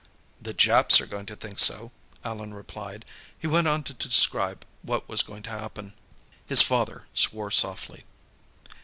"The 0.41 0.55
Japs 0.55 0.99
are 0.99 1.05
going 1.05 1.27
to 1.27 1.35
think 1.35 1.59
so," 1.59 1.91
Allan 2.25 2.55
replied. 2.55 3.05
He 3.37 3.45
went 3.45 3.67
on 3.67 3.83
to 3.83 3.93
describe 3.93 4.65
what 4.81 5.07
was 5.07 5.21
going 5.21 5.43
to 5.43 5.51
happen. 5.51 5.93
His 6.47 6.63
father 6.63 7.05
swore 7.13 7.51
softly. 7.51 8.03